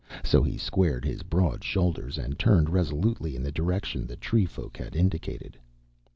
[0.23, 4.75] So he squared his broad shoulders and turned resolutely in the direction the tree folk
[4.77, 5.59] had indicated.